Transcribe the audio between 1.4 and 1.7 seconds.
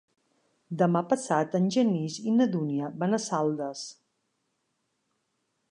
en